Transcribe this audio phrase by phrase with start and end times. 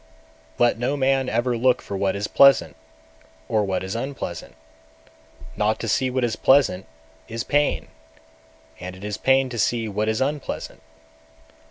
[0.57, 0.65] 210.
[0.65, 2.75] Let no man ever look for what is pleasant,
[3.47, 4.55] or what is unpleasant.
[5.55, 6.87] Not to see what is pleasant
[7.27, 7.87] is pain,
[8.79, 10.81] and it is pain to see what is unpleasant.